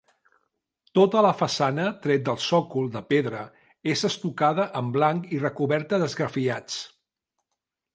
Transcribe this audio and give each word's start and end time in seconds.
Tota 0.99 1.21
la 1.25 1.33
façana, 1.41 1.85
tret 2.07 2.25
del 2.31 2.41
sòcol 2.47 2.89
de 2.97 3.03
pedra, 3.13 3.45
és 3.95 4.07
estucada 4.13 4.69
en 4.83 4.93
blanc 4.99 5.33
i 5.39 5.45
recoberta 5.49 6.05
d'esgrafiats. 6.05 6.85